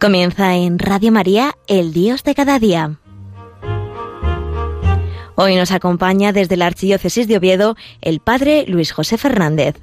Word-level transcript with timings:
Comienza 0.00 0.56
en 0.56 0.78
Radio 0.78 1.12
María, 1.12 1.56
el 1.66 1.92
Dios 1.92 2.24
de 2.24 2.34
cada 2.34 2.58
día. 2.58 2.96
Hoy 5.34 5.56
nos 5.56 5.72
acompaña 5.72 6.32
desde 6.32 6.56
la 6.56 6.68
Archidiócesis 6.68 7.28
de 7.28 7.36
Oviedo 7.36 7.76
el 8.00 8.20
Padre 8.20 8.64
Luis 8.66 8.92
José 8.92 9.18
Fernández. 9.18 9.76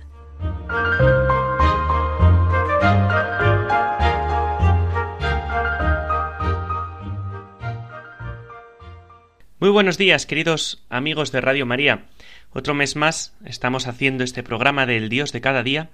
Muy 9.59 9.69
buenos 9.69 9.99
días, 9.99 10.25
queridos 10.25 10.83
amigos 10.89 11.31
de 11.31 11.41
Radio 11.41 11.67
María. 11.67 12.07
Otro 12.53 12.73
mes 12.73 12.95
más 12.95 13.35
estamos 13.45 13.85
haciendo 13.85 14.23
este 14.23 14.41
programa 14.41 14.87
del 14.87 15.09
Dios 15.09 15.31
de 15.31 15.41
cada 15.41 15.61
día 15.61 15.91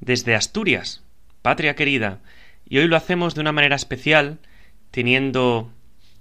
desde 0.00 0.34
Asturias, 0.34 1.04
patria 1.42 1.74
querida, 1.74 2.20
y 2.68 2.78
hoy 2.78 2.88
lo 2.88 2.96
hacemos 2.96 3.34
de 3.34 3.40
una 3.40 3.52
manera 3.52 3.76
especial, 3.76 4.38
teniendo 4.90 5.72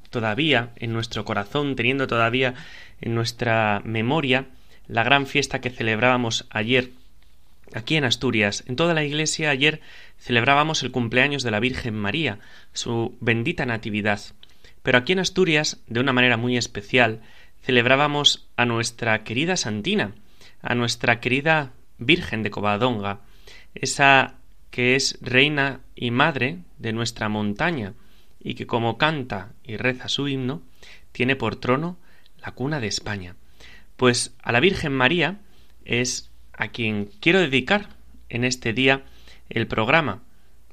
todavía 0.09 0.71
en 0.77 0.93
nuestro 0.93 1.25
corazón, 1.25 1.75
teniendo 1.75 2.07
todavía 2.07 2.53
en 3.01 3.15
nuestra 3.15 3.81
memoria 3.83 4.47
la 4.87 5.03
gran 5.03 5.27
fiesta 5.27 5.59
que 5.59 5.69
celebrábamos 5.69 6.47
ayer 6.49 6.91
aquí 7.73 7.97
en 7.97 8.05
Asturias. 8.05 8.63
En 8.67 8.77
toda 8.77 8.93
la 8.93 9.03
iglesia 9.03 9.49
ayer 9.49 9.81
celebrábamos 10.17 10.83
el 10.83 10.91
cumpleaños 10.91 11.43
de 11.43 11.51
la 11.51 11.59
Virgen 11.59 11.95
María, 11.95 12.39
su 12.71 13.17
bendita 13.19 13.65
natividad. 13.65 14.21
Pero 14.83 14.97
aquí 14.97 15.11
en 15.11 15.19
Asturias, 15.19 15.81
de 15.87 15.99
una 15.99 16.13
manera 16.13 16.37
muy 16.37 16.55
especial, 16.55 17.21
celebrábamos 17.61 18.47
a 18.55 18.65
nuestra 18.65 19.25
querida 19.25 19.57
Santina, 19.57 20.15
a 20.61 20.75
nuestra 20.75 21.19
querida 21.19 21.73
Virgen 21.97 22.43
de 22.43 22.51
Covadonga, 22.51 23.19
esa 23.75 24.36
que 24.77 24.95
es 24.95 25.17
reina 25.21 25.79
y 25.95 26.11
madre 26.11 26.59
de 26.77 26.93
nuestra 26.93 27.29
montaña, 27.29 27.95
y 28.39 28.53
que 28.53 28.67
como 28.67 28.99
canta 28.99 29.53
y 29.63 29.75
reza 29.75 30.07
su 30.07 30.27
himno, 30.27 30.61
tiene 31.11 31.35
por 31.35 31.55
trono 31.55 31.97
la 32.37 32.51
cuna 32.51 32.79
de 32.79 32.85
España. 32.85 33.35
Pues 33.95 34.35
a 34.43 34.51
la 34.51 34.59
Virgen 34.59 34.93
María 34.93 35.39
es 35.83 36.29
a 36.53 36.67
quien 36.67 37.09
quiero 37.21 37.39
dedicar 37.39 37.89
en 38.29 38.43
este 38.43 38.71
día 38.71 39.01
el 39.49 39.65
programa, 39.65 40.21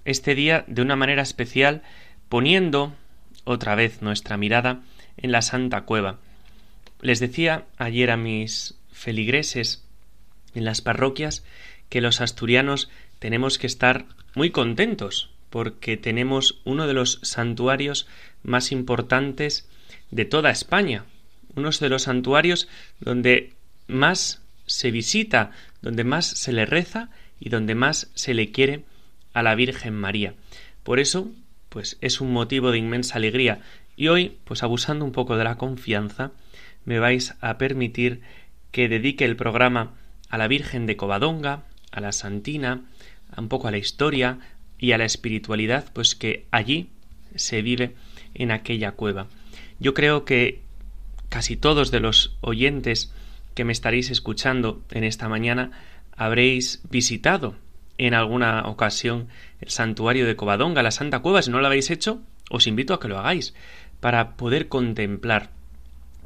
este 0.04 0.34
día 0.34 0.66
de 0.66 0.82
una 0.82 0.96
manera 0.96 1.22
especial 1.22 1.80
poniendo 2.28 2.94
otra 3.44 3.74
vez 3.74 4.02
nuestra 4.02 4.36
mirada 4.36 4.82
en 5.16 5.32
la 5.32 5.40
Santa 5.40 5.86
Cueva. 5.86 6.18
Les 7.00 7.20
decía 7.20 7.64
ayer 7.78 8.10
a 8.10 8.18
mis 8.18 8.76
feligreses 8.92 9.82
en 10.54 10.66
las 10.66 10.82
parroquias 10.82 11.42
que 11.88 12.02
los 12.02 12.20
asturianos 12.20 12.90
tenemos 13.24 13.56
que 13.56 13.66
estar 13.66 14.04
muy 14.34 14.50
contentos 14.50 15.30
porque 15.48 15.96
tenemos 15.96 16.60
uno 16.64 16.86
de 16.86 16.92
los 16.92 17.20
santuarios 17.22 18.06
más 18.42 18.70
importantes 18.70 19.66
de 20.10 20.26
toda 20.26 20.50
España, 20.50 21.06
uno 21.56 21.70
de 21.70 21.88
los 21.88 22.02
santuarios 22.02 22.68
donde 23.00 23.54
más 23.86 24.42
se 24.66 24.90
visita, 24.90 25.52
donde 25.80 26.04
más 26.04 26.26
se 26.26 26.52
le 26.52 26.66
reza 26.66 27.08
y 27.40 27.48
donde 27.48 27.74
más 27.74 28.10
se 28.12 28.34
le 28.34 28.52
quiere 28.52 28.84
a 29.32 29.42
la 29.42 29.54
Virgen 29.54 29.94
María. 29.94 30.34
Por 30.82 31.00
eso, 31.00 31.30
pues 31.70 31.96
es 32.02 32.20
un 32.20 32.30
motivo 32.30 32.72
de 32.72 32.76
inmensa 32.76 33.16
alegría. 33.16 33.60
Y 33.96 34.08
hoy, 34.08 34.36
pues 34.44 34.62
abusando 34.62 35.02
un 35.02 35.12
poco 35.12 35.38
de 35.38 35.44
la 35.44 35.56
confianza, 35.56 36.32
me 36.84 36.98
vais 36.98 37.36
a 37.40 37.56
permitir 37.56 38.20
que 38.70 38.90
dedique 38.90 39.24
el 39.24 39.36
programa 39.36 39.94
a 40.28 40.36
la 40.36 40.46
Virgen 40.46 40.84
de 40.84 40.98
Covadonga, 40.98 41.62
a 41.90 42.00
la 42.02 42.12
Santina, 42.12 42.82
un 43.40 43.48
poco 43.48 43.68
a 43.68 43.70
la 43.70 43.78
historia 43.78 44.38
y 44.78 44.92
a 44.92 44.98
la 44.98 45.04
espiritualidad, 45.04 45.92
pues 45.92 46.14
que 46.14 46.46
allí 46.50 46.90
se 47.34 47.62
vive 47.62 47.94
en 48.34 48.50
aquella 48.50 48.92
cueva. 48.92 49.26
Yo 49.78 49.94
creo 49.94 50.24
que 50.24 50.60
casi 51.28 51.56
todos 51.56 51.90
de 51.90 52.00
los 52.00 52.36
oyentes 52.40 53.12
que 53.54 53.64
me 53.64 53.72
estaréis 53.72 54.10
escuchando 54.10 54.82
en 54.90 55.04
esta 55.04 55.28
mañana 55.28 55.70
habréis 56.16 56.80
visitado 56.90 57.56
en 57.98 58.14
alguna 58.14 58.62
ocasión 58.66 59.28
el 59.60 59.70
santuario 59.70 60.26
de 60.26 60.36
Covadonga, 60.36 60.82
la 60.82 60.90
Santa 60.90 61.20
Cueva. 61.20 61.42
Si 61.42 61.50
no 61.50 61.60
lo 61.60 61.66
habéis 61.66 61.90
hecho, 61.90 62.20
os 62.50 62.66
invito 62.66 62.94
a 62.94 63.00
que 63.00 63.08
lo 63.08 63.18
hagáis 63.18 63.54
para 64.00 64.36
poder 64.36 64.68
contemplar 64.68 65.50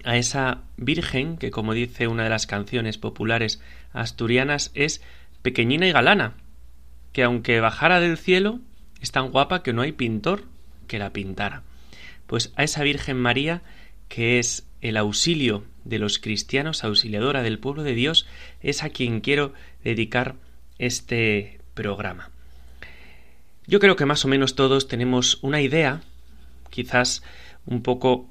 a 0.05 0.17
esa 0.17 0.63
Virgen 0.77 1.37
que, 1.37 1.51
como 1.51 1.75
dice 1.75 2.07
una 2.09 2.25
de 2.25 2.31
las 2.31 2.47
canciones 2.47 2.99
populares 2.99 3.63
asturianas, 3.93 4.71
es 4.75 5.03
pequeñina 5.43 5.87
y 5.87 5.93
galana, 5.93 6.35
que 7.19 7.25
aunque 7.25 7.59
bajara 7.59 7.99
del 7.99 8.17
cielo, 8.17 8.61
es 9.01 9.11
tan 9.11 9.33
guapa 9.33 9.65
que 9.65 9.73
no 9.73 9.83
hay 9.83 9.91
pintor 9.91 10.45
que 10.87 11.01
la 11.01 11.13
pintara. 11.13 11.65
Pues 12.29 12.53
a 12.55 12.63
esa 12.63 12.85
Virgen 12.85 13.17
María, 13.17 13.63
que 14.07 14.39
es 14.39 14.69
el 14.83 14.97
auxilio 14.97 15.65
de 15.83 15.99
los 15.99 16.21
cristianos, 16.21 16.85
auxiliadora 16.85 17.43
del 17.43 17.59
pueblo 17.59 17.83
de 17.83 17.95
Dios, 17.95 18.29
es 18.61 18.85
a 18.85 18.91
quien 18.91 19.21
quiero 19.21 19.53
dedicar 19.83 20.37
este 20.79 21.59
programa. 21.75 22.31
Yo 23.67 23.81
creo 23.81 23.97
que 23.97 24.07
más 24.07 24.25
o 24.25 24.29
menos 24.29 24.55
todos 24.55 24.87
tenemos 24.87 25.41
una 25.43 25.61
idea, 25.61 26.03
quizás 26.71 27.25
un 27.67 27.83
poco 27.83 28.29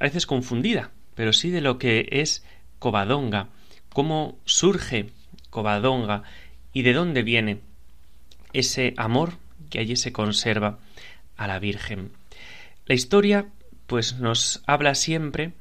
a 0.00 0.06
veces 0.06 0.26
confundida, 0.26 0.90
pero 1.14 1.32
sí 1.32 1.50
de 1.50 1.60
lo 1.60 1.78
que 1.78 2.08
es 2.10 2.44
Covadonga, 2.80 3.50
cómo 3.90 4.40
surge 4.44 5.10
Covadonga 5.50 6.24
y 6.72 6.82
de 6.82 6.94
dónde 6.94 7.22
viene 7.22 7.60
ese 8.52 8.94
amor 8.96 9.38
que 9.70 9.78
allí 9.78 9.96
se 9.96 10.12
conserva 10.12 10.78
a 11.36 11.46
la 11.46 11.58
Virgen. 11.58 12.12
La 12.86 12.94
historia 12.94 13.46
pues 13.86 14.18
nos 14.18 14.62
habla 14.66 14.94
siempre 14.94 15.52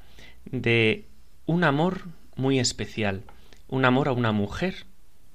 de 0.46 1.06
un 1.46 1.63
amor 1.63 2.07
muy 2.35 2.59
especial, 2.59 3.24
un 3.68 3.85
amor 3.85 4.07
a 4.07 4.13
una 4.13 4.31
mujer, 4.31 4.85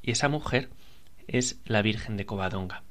y 0.03 0.13
esa 0.13 0.29
mujer 0.29 0.71
es 1.27 1.61
la 1.65 1.83
Virgen 1.83 2.17
de 2.17 2.27
Covadonga. 2.27 2.83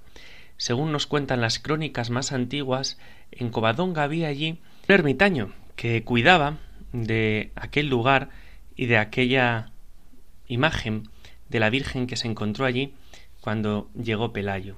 Según 0.58 0.92
nos 0.92 1.08
cuentan 1.08 1.42
las 1.42 1.59
crónicas 1.59 2.09
más 2.09 2.31
antiguas, 2.31 2.98
en 3.31 3.50
Covadonga 3.50 4.04
había 4.04 4.28
allí 4.28 4.59
un 4.88 4.96
ermitaño 4.96 5.54
que 5.75 6.04
cuidaba 6.04 6.58
de 6.94 7.52
aquel 7.56 7.90
lugar 7.90 8.30
y 8.75 8.86
de 8.86 8.98
aquella 8.98 9.72
imagen 10.48 11.09
de 11.50 11.59
la 11.59 11.70
Virgen 11.70 12.08
que 12.08 12.16
se 12.16 12.28
encontró 12.28 12.66
allí 12.66 12.94
cuando 13.45 13.91
llegó 13.94 14.33
Pelayo. 14.33 14.75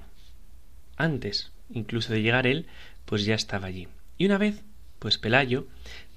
Antes, 0.98 1.52
incluso 1.70 2.12
de 2.12 2.20
llegar 2.20 2.46
él, 2.46 2.66
pues 3.06 3.24
ya 3.24 3.34
estaba 3.34 3.66
allí. 3.66 3.88
Y 4.18 4.26
una 4.26 4.36
vez, 4.36 4.62
pues 4.98 5.16
Pelayo, 5.16 5.66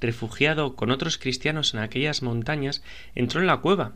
refugiado 0.01 0.75
con 0.75 0.91
otros 0.91 1.17
cristianos 1.17 1.73
en 1.73 1.79
aquellas 1.79 2.21
montañas, 2.21 2.83
entró 3.15 3.39
en 3.39 3.47
la 3.47 3.61
cueva, 3.61 3.93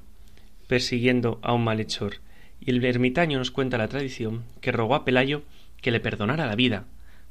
persiguiendo 0.67 1.38
a 1.43 1.51
un 1.51 1.66
malhechor. 1.66 2.21
Y 2.61 2.71
el 2.71 2.85
ermitaño 2.85 3.39
nos 3.39 3.51
cuenta 3.51 3.77
la 3.77 3.89
tradición 3.89 4.45
que 4.61 4.72
rogó 4.72 4.95
a 4.95 5.03
Pelayo 5.03 5.43
que 5.81 5.91
le 5.91 5.99
perdonara 5.99 6.45
la 6.45 6.55
vida, 6.55 6.85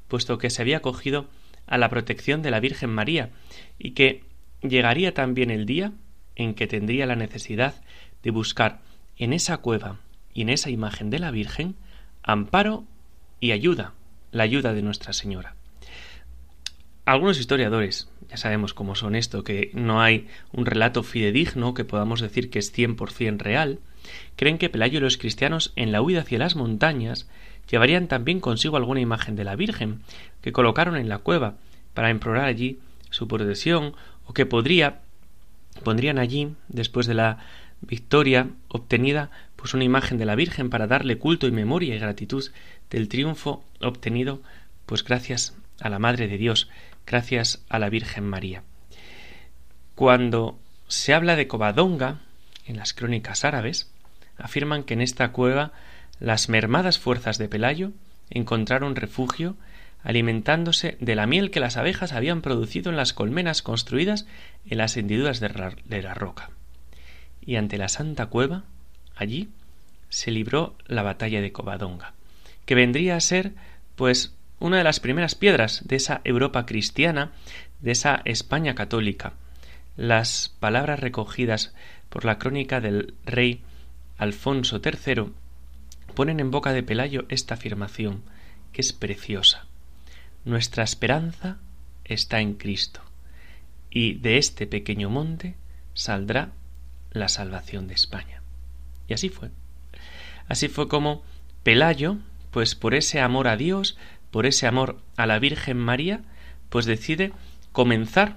puesto 0.08 0.36
que 0.36 0.50
se 0.50 0.60
había 0.60 0.76
acogido 0.76 1.30
a 1.66 1.78
la 1.78 1.88
protección 1.88 2.42
de 2.42 2.50
la 2.50 2.60
Virgen 2.60 2.90
María, 2.90 3.30
y 3.78 3.92
que 3.92 4.24
llegaría 4.60 5.14
también 5.14 5.50
el 5.50 5.64
día 5.64 5.92
en 6.36 6.52
que 6.52 6.66
tendría 6.66 7.06
la 7.06 7.16
necesidad 7.16 7.82
de 8.22 8.30
buscar 8.30 8.82
en 9.16 9.32
esa 9.32 9.56
cueva 9.56 10.00
y 10.34 10.42
en 10.42 10.50
esa 10.50 10.70
imagen 10.70 11.10
de 11.10 11.20
la 11.20 11.30
Virgen 11.30 11.76
amparo 12.22 12.84
y 13.40 13.52
ayuda, 13.52 13.92
la 14.32 14.42
ayuda 14.42 14.74
de 14.74 14.82
Nuestra 14.82 15.12
Señora. 15.12 15.54
Algunos 17.06 17.38
historiadores, 17.38 18.08
ya 18.28 18.36
sabemos 18.36 18.74
cómo 18.74 18.94
son 18.94 19.14
esto, 19.14 19.44
que 19.44 19.70
no 19.74 20.02
hay 20.02 20.26
un 20.52 20.66
relato 20.66 21.02
fidedigno 21.02 21.74
que 21.74 21.84
podamos 21.84 22.20
decir 22.20 22.50
que 22.50 22.58
es 22.58 22.72
cien 22.72 22.96
por 22.96 23.12
cien 23.12 23.38
real, 23.38 23.78
creen 24.36 24.58
que 24.58 24.70
Pelayo 24.70 24.98
y 24.98 25.02
los 25.02 25.18
cristianos 25.18 25.72
en 25.76 25.92
la 25.92 26.02
huida 26.02 26.22
hacia 26.22 26.38
las 26.38 26.56
montañas 26.56 27.28
llevarían 27.70 28.08
también 28.08 28.40
consigo 28.40 28.76
alguna 28.76 29.00
imagen 29.00 29.36
de 29.36 29.44
la 29.44 29.56
Virgen 29.56 30.00
que 30.40 30.52
colocaron 30.52 30.96
en 30.96 31.08
la 31.08 31.18
cueva 31.18 31.54
para 31.94 32.10
implorar 32.10 32.46
allí 32.46 32.78
su 33.10 33.28
protección 33.28 33.94
o 34.26 34.32
que 34.32 34.46
podría 34.46 35.00
pondrían 35.82 36.18
allí 36.18 36.54
después 36.68 37.06
de 37.06 37.14
la 37.14 37.38
victoria 37.80 38.48
obtenida 38.68 39.30
una 39.72 39.84
imagen 39.84 40.18
de 40.18 40.26
la 40.26 40.34
Virgen 40.34 40.68
para 40.68 40.86
darle 40.86 41.16
culto 41.16 41.46
y 41.46 41.52
memoria 41.52 41.94
y 41.94 41.98
gratitud 41.98 42.44
del 42.90 43.08
triunfo 43.08 43.64
obtenido 43.80 44.42
pues 44.84 45.02
gracias 45.02 45.56
a 45.80 45.88
la 45.88 45.98
Madre 45.98 46.28
de 46.28 46.36
Dios, 46.36 46.68
gracias 47.06 47.64
a 47.70 47.78
la 47.78 47.88
Virgen 47.88 48.24
María. 48.24 48.62
Cuando 49.94 50.58
se 50.88 51.14
habla 51.14 51.36
de 51.36 51.46
Covadonga 51.46 52.20
en 52.66 52.76
las 52.76 52.92
crónicas 52.92 53.44
árabes, 53.46 53.90
afirman 54.36 54.82
que 54.82 54.94
en 54.94 55.00
esta 55.00 55.32
cueva 55.32 55.72
las 56.20 56.48
mermadas 56.50 56.98
fuerzas 56.98 57.38
de 57.38 57.48
Pelayo 57.48 57.92
encontraron 58.28 58.96
refugio 58.96 59.56
alimentándose 60.02 60.98
de 61.00 61.14
la 61.14 61.26
miel 61.26 61.50
que 61.50 61.60
las 61.60 61.78
abejas 61.78 62.12
habían 62.12 62.42
producido 62.42 62.90
en 62.90 62.96
las 62.96 63.14
colmenas 63.14 63.62
construidas 63.62 64.26
en 64.66 64.76
las 64.76 64.96
hendiduras 64.98 65.40
de 65.40 66.02
la 66.02 66.14
roca 66.14 66.50
y 67.46 67.56
ante 67.56 67.78
la 67.78 67.88
Santa 67.88 68.26
Cueva, 68.26 68.64
allí, 69.16 69.48
se 70.08 70.30
libró 70.30 70.76
la 70.86 71.02
batalla 71.02 71.40
de 71.40 71.52
Covadonga, 71.52 72.14
que 72.66 72.74
vendría 72.74 73.16
a 73.16 73.20
ser, 73.20 73.52
pues, 73.96 74.34
una 74.60 74.78
de 74.78 74.84
las 74.84 75.00
primeras 75.00 75.34
piedras 75.34 75.82
de 75.84 75.96
esa 75.96 76.20
Europa 76.24 76.66
cristiana, 76.66 77.32
de 77.80 77.92
esa 77.92 78.22
España 78.24 78.74
católica. 78.74 79.34
Las 79.96 80.54
palabras 80.60 81.00
recogidas 81.00 81.74
por 82.08 82.24
la 82.24 82.38
crónica 82.38 82.80
del 82.80 83.14
rey 83.24 83.62
Alfonso 84.16 84.80
III 84.82 85.32
ponen 86.14 86.40
en 86.40 86.50
boca 86.50 86.72
de 86.72 86.82
Pelayo 86.82 87.26
esta 87.28 87.54
afirmación, 87.54 88.22
que 88.72 88.80
es 88.80 88.92
preciosa. 88.92 89.66
Nuestra 90.44 90.84
esperanza 90.84 91.58
está 92.04 92.40
en 92.40 92.54
Cristo, 92.54 93.00
y 93.90 94.14
de 94.14 94.38
este 94.38 94.66
pequeño 94.66 95.10
monte 95.10 95.56
saldrá 95.94 96.52
la 97.10 97.28
salvación 97.28 97.88
de 97.88 97.94
España. 97.94 98.43
Y 99.08 99.14
así 99.14 99.28
fue. 99.28 99.50
Así 100.48 100.68
fue 100.68 100.88
como 100.88 101.22
Pelayo, 101.62 102.18
pues 102.50 102.74
por 102.74 102.94
ese 102.94 103.20
amor 103.20 103.48
a 103.48 103.56
Dios, 103.56 103.96
por 104.30 104.46
ese 104.46 104.66
amor 104.66 105.00
a 105.16 105.26
la 105.26 105.38
Virgen 105.38 105.78
María, 105.78 106.22
pues 106.68 106.86
decide 106.86 107.32
comenzar 107.72 108.36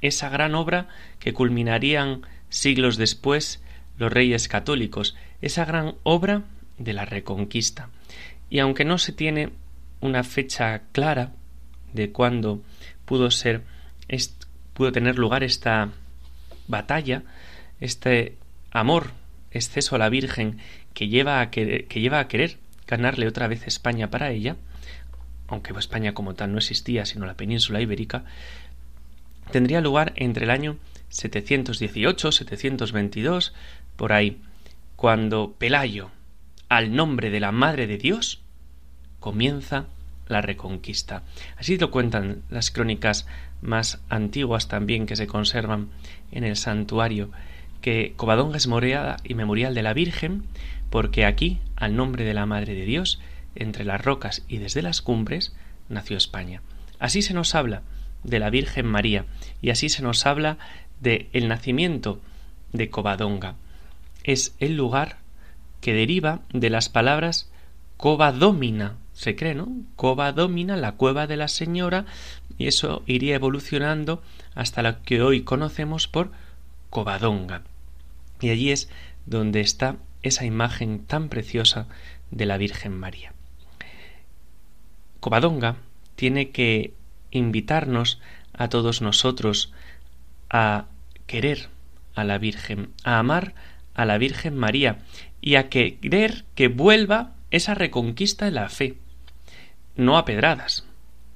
esa 0.00 0.28
gran 0.28 0.54
obra 0.54 0.88
que 1.18 1.32
culminarían 1.32 2.22
siglos 2.48 2.96
después 2.96 3.62
los 3.98 4.12
reyes 4.12 4.48
católicos, 4.48 5.16
esa 5.40 5.64
gran 5.64 5.94
obra 6.02 6.42
de 6.78 6.92
la 6.92 7.04
reconquista. 7.04 7.88
Y 8.50 8.58
aunque 8.58 8.84
no 8.84 8.98
se 8.98 9.12
tiene 9.12 9.50
una 10.00 10.22
fecha 10.22 10.82
clara 10.92 11.32
de 11.92 12.12
cuándo 12.12 12.62
pudo 13.04 13.30
ser 13.30 13.62
pudo 14.74 14.92
tener 14.92 15.18
lugar 15.18 15.42
esta 15.42 15.90
batalla, 16.68 17.22
este 17.80 18.36
amor 18.70 19.10
exceso 19.56 19.96
a 19.96 19.98
la 19.98 20.08
Virgen 20.08 20.58
que 20.94 21.08
lleva 21.08 21.40
a 21.40 21.50
querer, 21.50 21.86
que 21.86 22.00
lleva 22.00 22.20
a 22.20 22.28
querer 22.28 22.58
ganarle 22.86 23.26
otra 23.26 23.48
vez 23.48 23.66
España 23.66 24.10
para 24.10 24.30
ella, 24.30 24.56
aunque 25.48 25.72
España 25.78 26.14
como 26.14 26.34
tal 26.34 26.52
no 26.52 26.58
existía, 26.58 27.06
sino 27.06 27.26
la 27.26 27.34
península 27.34 27.80
ibérica, 27.80 28.24
tendría 29.50 29.80
lugar 29.80 30.12
entre 30.16 30.44
el 30.44 30.50
año 30.50 30.76
718-722, 31.10 33.52
por 33.96 34.12
ahí, 34.12 34.40
cuando 34.96 35.54
Pelayo, 35.58 36.10
al 36.68 36.94
nombre 36.94 37.30
de 37.30 37.40
la 37.40 37.50
Madre 37.52 37.86
de 37.86 37.96
Dios, 37.98 38.42
comienza 39.20 39.86
la 40.28 40.42
reconquista. 40.42 41.22
Así 41.56 41.78
lo 41.78 41.90
cuentan 41.90 42.42
las 42.50 42.70
crónicas 42.70 43.26
más 43.62 44.02
antiguas 44.08 44.68
también 44.68 45.06
que 45.06 45.16
se 45.16 45.26
conservan 45.26 45.88
en 46.32 46.44
el 46.44 46.56
santuario, 46.56 47.30
que 47.80 48.14
Covadonga 48.16 48.56
es 48.56 48.66
moreada 48.66 49.16
y 49.24 49.34
memorial 49.34 49.74
de 49.74 49.82
la 49.82 49.94
Virgen, 49.94 50.44
porque 50.90 51.24
aquí, 51.24 51.60
al 51.76 51.96
nombre 51.96 52.24
de 52.24 52.34
la 52.34 52.46
Madre 52.46 52.74
de 52.74 52.84
Dios, 52.84 53.20
entre 53.54 53.84
las 53.84 54.02
rocas 54.02 54.44
y 54.48 54.58
desde 54.58 54.82
las 54.82 55.02
cumbres, 55.02 55.54
nació 55.88 56.16
España. 56.16 56.62
Así 56.98 57.22
se 57.22 57.34
nos 57.34 57.54
habla 57.54 57.82
de 58.22 58.38
la 58.38 58.50
Virgen 58.50 58.86
María 58.86 59.24
y 59.62 59.70
así 59.70 59.88
se 59.88 60.02
nos 60.02 60.26
habla 60.26 60.58
de 61.00 61.28
el 61.32 61.48
nacimiento 61.48 62.20
de 62.72 62.90
Covadonga. 62.90 63.54
Es 64.24 64.54
el 64.58 64.76
lugar 64.76 65.18
que 65.80 65.92
deriva 65.92 66.40
de 66.52 66.70
las 66.70 66.88
palabras 66.88 67.50
Covadómina, 67.96 68.96
se 69.14 69.36
cree, 69.36 69.54
¿no? 69.54 69.68
Covadómina, 69.96 70.76
la 70.76 70.92
cueva 70.92 71.26
de 71.26 71.36
la 71.36 71.48
señora, 71.48 72.04
y 72.58 72.66
eso 72.66 73.02
iría 73.06 73.36
evolucionando 73.36 74.22
hasta 74.54 74.82
lo 74.82 75.02
que 75.02 75.22
hoy 75.22 75.42
conocemos 75.42 76.08
por 76.08 76.30
Y 78.40 78.50
allí 78.50 78.70
es 78.70 78.88
donde 79.26 79.60
está 79.60 79.96
esa 80.22 80.44
imagen 80.44 81.04
tan 81.04 81.28
preciosa 81.28 81.88
de 82.30 82.46
la 82.46 82.58
Virgen 82.58 82.98
María. 82.98 83.32
Covadonga 85.20 85.76
tiene 86.14 86.50
que 86.50 86.94
invitarnos 87.30 88.20
a 88.52 88.68
todos 88.68 89.02
nosotros 89.02 89.72
a 90.48 90.86
querer 91.26 91.68
a 92.14 92.24
la 92.24 92.38
Virgen, 92.38 92.90
a 93.04 93.18
amar 93.18 93.54
a 93.94 94.04
la 94.04 94.18
Virgen 94.18 94.56
María 94.56 94.98
y 95.40 95.56
a 95.56 95.68
querer 95.68 96.44
que 96.54 96.68
vuelva 96.68 97.34
esa 97.50 97.74
reconquista 97.74 98.46
de 98.46 98.50
la 98.52 98.68
fe. 98.68 98.98
No 99.96 100.18
a 100.18 100.24
pedradas, 100.24 100.86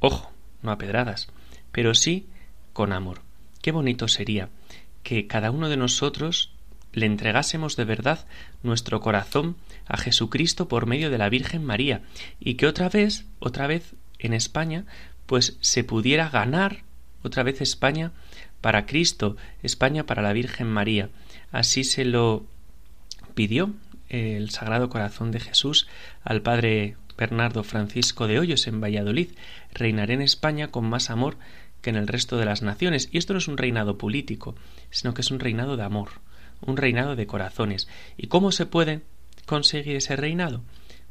ojo, 0.00 0.32
no 0.62 0.70
a 0.70 0.78
pedradas, 0.78 1.28
pero 1.72 1.94
sí 1.94 2.28
con 2.72 2.92
amor. 2.92 3.22
Qué 3.62 3.72
bonito 3.72 4.08
sería 4.08 4.48
que 5.02 5.26
cada 5.26 5.50
uno 5.50 5.68
de 5.68 5.76
nosotros 5.76 6.52
le 6.92 7.06
entregásemos 7.06 7.76
de 7.76 7.84
verdad 7.84 8.26
nuestro 8.62 9.00
corazón 9.00 9.56
a 9.86 9.96
Jesucristo 9.96 10.68
por 10.68 10.86
medio 10.86 11.10
de 11.10 11.18
la 11.18 11.28
Virgen 11.28 11.64
María 11.64 12.02
y 12.40 12.54
que 12.54 12.66
otra 12.66 12.88
vez, 12.88 13.26
otra 13.38 13.66
vez 13.66 13.94
en 14.18 14.32
España, 14.32 14.84
pues 15.26 15.56
se 15.60 15.84
pudiera 15.84 16.28
ganar 16.28 16.82
otra 17.22 17.42
vez 17.42 17.60
España 17.60 18.12
para 18.60 18.86
Cristo, 18.86 19.36
España 19.62 20.04
para 20.04 20.22
la 20.22 20.32
Virgen 20.32 20.66
María. 20.66 21.10
Así 21.52 21.84
se 21.84 22.04
lo 22.04 22.44
pidió 23.34 23.72
el 24.08 24.50
Sagrado 24.50 24.90
Corazón 24.90 25.30
de 25.30 25.40
Jesús 25.40 25.86
al 26.24 26.42
Padre 26.42 26.96
Bernardo 27.16 27.62
Francisco 27.62 28.26
de 28.26 28.38
Hoyos 28.38 28.66
en 28.66 28.80
Valladolid. 28.80 29.30
Reinaré 29.72 30.14
en 30.14 30.22
España 30.22 30.68
con 30.68 30.88
más 30.88 31.10
amor 31.10 31.36
que 31.82 31.90
en 31.90 31.96
el 31.96 32.08
resto 32.08 32.36
de 32.36 32.44
las 32.44 32.62
naciones. 32.62 33.08
Y 33.12 33.18
esto 33.18 33.32
no 33.32 33.38
es 33.38 33.48
un 33.48 33.58
reinado 33.58 33.98
político, 33.98 34.54
sino 34.90 35.14
que 35.14 35.22
es 35.22 35.30
un 35.30 35.40
reinado 35.40 35.76
de 35.76 35.82
amor, 35.82 36.10
un 36.60 36.76
reinado 36.76 37.16
de 37.16 37.26
corazones. 37.26 37.88
¿Y 38.16 38.26
cómo 38.26 38.52
se 38.52 38.66
puede 38.66 39.00
conseguir 39.46 39.96
ese 39.96 40.16
reinado? 40.16 40.62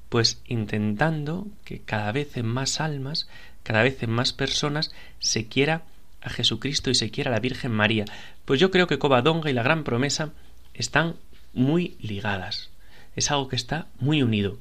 Pues 0.10 0.42
intentando 0.48 1.48
que 1.66 1.82
cada 1.82 2.12
vez 2.12 2.38
en 2.38 2.48
más 2.48 2.82
almas, 2.82 3.28
cada 3.64 3.84
vez 3.84 4.02
en 4.04 4.10
más 4.10 4.34
personas 4.34 4.92
se 5.20 5.48
quiera 5.48 5.84
a 6.22 6.30
Jesucristo 6.30 6.90
y 6.90 6.96
se 6.96 7.12
quiera 7.12 7.32
a 7.32 7.34
la 7.34 7.40
Virgen 7.40 7.72
María. 7.72 8.06
Pues 8.46 8.60
yo 8.60 8.72
creo 8.72 8.88
que 8.88 9.00
Covadonga 9.00 9.50
y 9.50 9.54
la 9.54 9.64
Gran 9.64 9.84
Promesa 9.84 10.34
están 10.74 11.16
muy 11.54 11.96
ligadas. 12.00 12.70
Es 13.16 13.32
algo 13.32 13.48
que 13.48 13.56
está 13.56 13.88
muy 14.00 14.24
unido. 14.24 14.58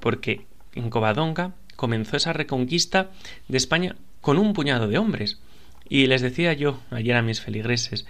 Porque 0.00 0.46
en 0.74 0.90
Covadonga 0.90 1.54
comenzó 1.76 2.16
esa 2.16 2.32
reconquista 2.32 3.10
de 3.48 3.56
España 3.56 3.96
con 4.24 4.38
un 4.38 4.54
puñado 4.54 4.88
de 4.88 4.96
hombres. 4.96 5.38
Y 5.86 6.06
les 6.06 6.22
decía 6.22 6.54
yo 6.54 6.80
ayer 6.90 7.14
a 7.14 7.20
mis 7.20 7.42
feligreses 7.42 8.06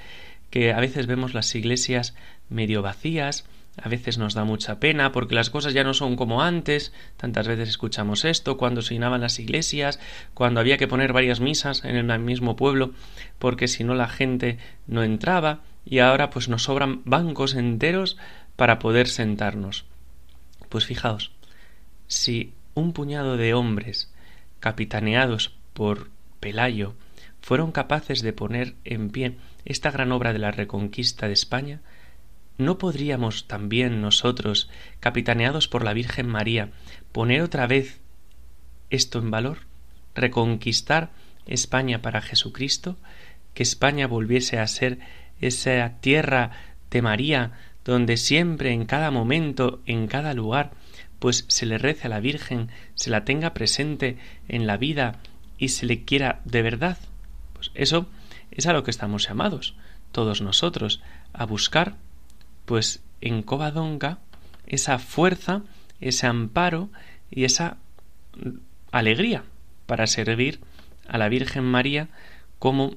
que 0.49 0.73
a 0.73 0.78
veces 0.78 1.09
vemos 1.09 1.35
las 1.35 1.52
iglesias 1.56 2.14
medio 2.49 2.83
vacías, 2.83 3.47
a 3.83 3.88
veces 3.88 4.16
nos 4.16 4.33
da 4.35 4.44
mucha 4.44 4.78
pena 4.78 5.11
porque 5.11 5.35
las 5.35 5.50
cosas 5.50 5.75
ya 5.75 5.83
no 5.83 5.92
son 5.92 6.14
como 6.14 6.40
antes. 6.40 6.92
Tantas 7.16 7.49
veces 7.49 7.68
escuchamos 7.68 8.25
esto 8.25 8.56
cuando 8.56 8.80
se 8.80 8.94
llenaban 8.94 9.23
las 9.23 9.40
iglesias, 9.40 9.99
cuando 10.35 10.61
había 10.61 10.78
que 10.78 10.87
poner 10.87 11.12
varias 11.12 11.40
misas 11.40 11.85
en 11.85 11.97
el 11.97 12.18
mismo 12.21 12.54
pueblo 12.54 12.92
porque 13.40 13.66
si 13.66 13.83
no 13.83 13.97
la 13.97 14.06
gente 14.06 14.59
no 14.87 15.02
entraba 15.02 15.62
y 15.85 15.99
ahora 15.99 16.30
pues 16.30 16.49
nos 16.49 16.62
sobran 16.62 17.02
bancos 17.04 17.56
enteros 17.56 18.18
para 18.54 18.78
poder 18.78 19.09
sentarnos. 19.09 19.85
Pues 20.68 20.87
fijaos, 20.87 21.33
si 22.06 22.52
un 22.75 22.92
puñado 22.92 23.37
de 23.37 23.52
hombres 23.52 24.14
capitaneados 24.61 25.56
por 25.74 26.08
Pelayo 26.40 26.94
fueron 27.42 27.72
capaces 27.72 28.22
de 28.22 28.32
poner 28.32 28.74
en 28.84 29.10
pie 29.10 29.36
esta 29.66 29.90
gran 29.90 30.12
obra 30.12 30.32
de 30.32 30.38
la 30.38 30.50
reconquista 30.50 31.26
de 31.26 31.34
España, 31.34 31.82
¿no 32.56 32.78
podríamos 32.78 33.46
también 33.46 34.00
nosotros, 34.00 34.70
capitaneados 35.00 35.68
por 35.68 35.84
la 35.84 35.92
Virgen 35.92 36.26
María, 36.26 36.70
poner 37.12 37.42
otra 37.42 37.66
vez 37.66 38.00
esto 38.88 39.18
en 39.18 39.30
valor? 39.30 39.58
¿Reconquistar 40.14 41.10
España 41.46 42.00
para 42.00 42.22
Jesucristo? 42.22 42.96
¿Que 43.52 43.62
España 43.62 44.06
volviese 44.06 44.58
a 44.58 44.66
ser 44.66 45.00
esa 45.40 45.94
tierra 46.00 46.52
de 46.90 47.02
María 47.02 47.52
donde 47.84 48.16
siempre, 48.16 48.72
en 48.72 48.86
cada 48.86 49.10
momento, 49.10 49.82
en 49.84 50.06
cada 50.06 50.32
lugar, 50.32 50.72
pues 51.18 51.44
se 51.48 51.66
le 51.66 51.78
rece 51.78 52.06
a 52.06 52.10
la 52.10 52.20
Virgen, 52.20 52.70
se 52.94 53.10
la 53.10 53.24
tenga 53.24 53.52
presente 53.52 54.16
en 54.48 54.66
la 54.66 54.76
vida 54.76 55.20
y 55.58 55.68
se 55.68 55.87
le 55.87 56.04
quiera 56.04 56.40
de 56.44 56.62
verdad? 56.62 56.99
Pues 57.52 57.70
eso 57.75 58.06
es 58.50 58.66
a 58.66 58.73
lo 58.73 58.84
que 58.84 58.90
estamos 58.90 59.26
llamados, 59.28 59.75
todos 60.12 60.40
nosotros, 60.40 61.00
a 61.32 61.44
buscar 61.46 61.96
pues 62.64 63.02
en 63.20 63.42
Covadonga 63.42 64.18
esa 64.66 64.99
fuerza, 64.99 65.62
ese 66.00 66.26
amparo 66.26 66.90
y 67.30 67.44
esa 67.44 67.76
alegría 68.90 69.44
para 69.87 70.06
servir 70.06 70.61
a 71.06 71.18
la 71.18 71.28
Virgen 71.28 71.64
María 71.64 72.08
como 72.58 72.96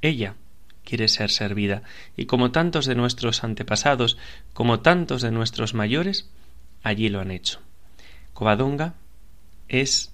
ella 0.00 0.34
quiere 0.84 1.08
ser 1.08 1.30
servida 1.30 1.82
y 2.16 2.26
como 2.26 2.50
tantos 2.50 2.86
de 2.86 2.94
nuestros 2.94 3.42
antepasados, 3.42 4.18
como 4.52 4.80
tantos 4.80 5.22
de 5.22 5.30
nuestros 5.30 5.74
mayores, 5.74 6.30
allí 6.82 7.08
lo 7.08 7.20
han 7.20 7.30
hecho. 7.30 7.60
Covadonga 8.34 8.94
es 9.68 10.13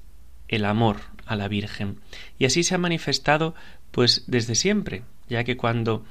el 0.50 0.64
amor 0.64 0.98
a 1.24 1.36
la 1.36 1.48
Virgen 1.48 1.96
y 2.38 2.44
así 2.44 2.62
se 2.64 2.74
ha 2.74 2.78
manifestado 2.78 3.54
pues 3.92 4.24
desde 4.26 4.54
siempre, 4.54 5.02
ya 5.28 5.44
que 5.44 5.56
cuando 5.56 6.04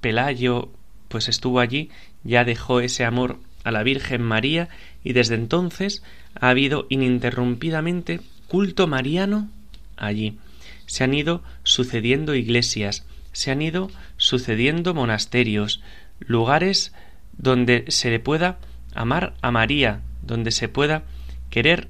Pelayo 0.00 0.70
pues 1.08 1.28
estuvo 1.28 1.58
allí, 1.58 1.90
ya 2.22 2.44
dejó 2.44 2.80
ese 2.80 3.04
amor 3.04 3.38
a 3.64 3.72
la 3.72 3.82
Virgen 3.82 4.22
María 4.22 4.68
y 5.02 5.12
desde 5.12 5.34
entonces 5.34 6.02
ha 6.40 6.50
habido 6.50 6.86
ininterrumpidamente 6.88 8.20
culto 8.46 8.86
mariano 8.86 9.50
allí. 9.96 10.38
Se 10.86 11.04
han 11.04 11.14
ido 11.14 11.42
sucediendo 11.64 12.34
iglesias, 12.34 13.06
se 13.32 13.50
han 13.50 13.60
ido 13.60 13.90
sucediendo 14.16 14.94
monasterios, 14.94 15.82
lugares 16.20 16.92
donde 17.36 17.84
se 17.88 18.10
le 18.10 18.20
pueda 18.20 18.58
amar 18.94 19.34
a 19.42 19.50
María, 19.50 20.02
donde 20.22 20.52
se 20.52 20.68
pueda 20.68 21.02
querer 21.48 21.88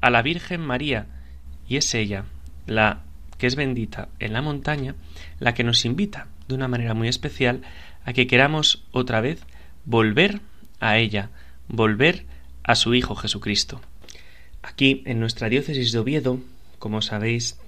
a 0.00 0.10
la 0.10 0.22
Virgen 0.22 0.60
María, 0.60 1.06
y 1.72 1.78
es 1.78 1.94
ella, 1.94 2.26
la 2.66 3.00
que 3.38 3.46
es 3.46 3.56
bendita 3.56 4.10
en 4.18 4.34
la 4.34 4.42
montaña, 4.42 4.94
la 5.38 5.54
que 5.54 5.64
nos 5.64 5.86
invita 5.86 6.28
de 6.46 6.54
una 6.54 6.68
manera 6.68 6.92
muy 6.92 7.08
especial 7.08 7.62
a 8.04 8.12
que 8.12 8.26
queramos 8.26 8.84
otra 8.90 9.22
vez 9.22 9.40
volver 9.86 10.42
a 10.80 10.98
ella, 10.98 11.30
volver 11.68 12.26
a 12.62 12.74
su 12.74 12.92
Hijo 12.92 13.14
Jesucristo. 13.14 13.80
Aquí, 14.60 15.02
en 15.06 15.18
nuestra 15.18 15.48
diócesis 15.48 15.92
de 15.92 15.98
Oviedo, 15.98 16.40
como 16.78 17.00
sabéis, 17.00 17.58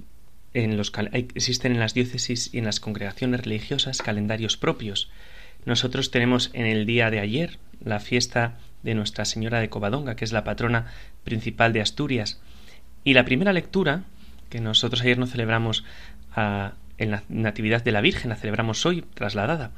existen 0.52 1.72
en 1.72 1.80
las 1.80 1.94
diócesis 1.94 2.52
y 2.52 2.58
en 2.58 2.66
las 2.66 2.80
congregaciones 2.80 3.40
religiosas 3.40 4.02
calendarios 4.02 4.58
propios. 4.58 5.10
Nosotros 5.64 6.10
tenemos 6.10 6.50
en 6.52 6.66
el 6.66 6.84
día 6.84 7.10
de 7.10 7.20
ayer 7.20 7.58
la 7.82 8.00
fiesta 8.00 8.58
de 8.82 8.94
Nuestra 8.94 9.24
Señora 9.24 9.60
de 9.60 9.70
Covadonga, 9.70 10.14
que 10.14 10.26
es 10.26 10.32
la 10.32 10.44
patrona 10.44 10.92
principal 11.24 11.72
de 11.72 11.80
Asturias. 11.80 12.38
Y 13.04 13.12
la 13.14 13.24
primera 13.24 13.52
lectura, 13.52 14.04
que 14.48 14.60
nosotros 14.60 15.02
ayer 15.02 15.18
no 15.18 15.26
celebramos 15.26 15.84
en 16.36 17.10
la 17.10 17.22
Natividad 17.28 17.84
de 17.84 17.92
la 17.92 18.00
Virgen, 18.00 18.30
la 18.30 18.36
celebramos 18.36 18.84
hoy 18.86 19.04
trasladada. 19.14 19.70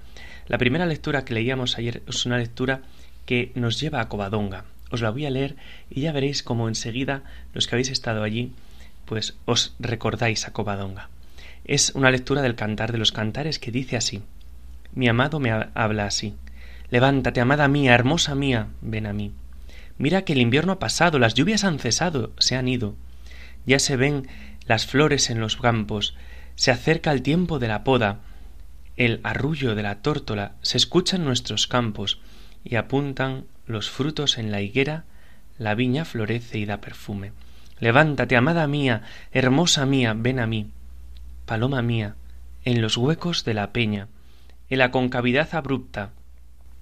La 0.47 0.59
primera 0.59 0.87
lectura 0.87 1.25
que 1.25 1.35
leíamos 1.35 1.77
ayer 1.77 2.03
es 2.07 2.25
una 2.25 2.39
lectura 2.39 2.83
que 3.25 3.51
nos 3.57 3.81
lleva 3.81 4.01
a 4.01 4.09
Covadonga. 4.09 4.65
Os 4.91 5.03
la 5.03 5.11
voy 5.11 5.27
a 5.27 5.31
leer 5.31 5.57
y 5.91 6.03
ya 6.03 6.13
veréis 6.13 6.45
cómo 6.45 6.69
enseguida 6.69 7.25
los 7.53 7.67
que 7.67 7.75
habéis 7.75 7.91
estado 7.91 8.23
allí, 8.23 8.53
pues 9.05 9.37
os 9.45 9.75
recordáis 9.81 10.47
a 10.47 10.53
Covadonga. 10.53 11.09
Es 11.65 11.91
una 11.97 12.13
lectura 12.13 12.43
del 12.43 12.55
Cantar 12.55 12.93
de 12.93 12.99
los 12.99 13.11
Cantares 13.11 13.59
que 13.59 13.73
dice 13.73 13.97
así: 13.97 14.23
Mi 14.95 15.09
amado 15.09 15.41
me 15.41 15.51
habla 15.51 16.07
así. 16.07 16.37
Levántate, 16.91 17.41
amada 17.41 17.67
mía, 17.67 17.95
hermosa 17.95 18.37
mía, 18.37 18.69
ven 18.81 19.07
a 19.07 19.13
mí. 19.13 19.33
Mira 19.99 20.23
que 20.23 20.35
el 20.35 20.41
invierno 20.41 20.73
ha 20.73 20.79
pasado, 20.79 21.19
las 21.19 21.35
lluvias 21.35 21.65
han 21.65 21.81
cesado, 21.81 22.33
se 22.39 22.55
han 22.55 22.69
ido. 22.69 22.95
Ya 23.67 23.79
se 23.79 23.97
ven 23.97 24.29
las 24.67 24.87
flores 24.87 25.31
en 25.31 25.41
los 25.41 25.57
campos, 25.57 26.17
se 26.55 26.71
acerca 26.71 27.13
el 27.13 27.23
tiempo 27.23 27.59
de 27.59 27.69
la 27.69 27.85
poda, 27.85 28.21
el 28.97 29.21
arrullo 29.25 29.75
de 29.75 29.83
la 29.83 30.01
tórtola 30.01 30.53
se 30.63 30.79
escucha 30.79 31.17
en 31.17 31.25
nuestros 31.25 31.67
campos, 31.67 32.21
y 32.65 32.77
apuntan 32.77 33.45
los 33.67 33.91
frutos 33.91 34.39
en 34.39 34.51
la 34.51 34.61
higuera, 34.61 35.05
la 35.59 35.75
viña 35.75 36.05
florece 36.05 36.59
y 36.59 36.65
da 36.65 36.81
perfume. 36.81 37.33
Levántate, 37.79 38.37
amada 38.37 38.67
mía, 38.67 39.03
hermosa 39.33 39.85
mía, 39.85 40.15
ven 40.17 40.41
a 40.41 40.47
mí. 40.47 40.71
Paloma 41.45 41.83
mía, 41.83 42.17
en 42.65 42.81
los 42.81 42.97
huecos 42.97 43.45
de 43.45 43.55
la 43.55 43.73
peña, 43.73 44.09
en 44.71 44.79
la 44.79 44.91
concavidad 44.91 45.55
abrupta, 45.55 46.13